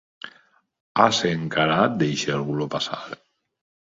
Ase 1.03 1.33
encarat 1.41 1.99
deixau-lo 1.99 2.67
passar. 2.77 3.01